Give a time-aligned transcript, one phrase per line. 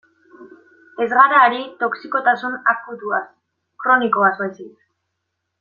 [1.05, 3.23] Ez gara ari toxikotasun akutuaz,
[3.85, 4.77] kronikoaz baizik.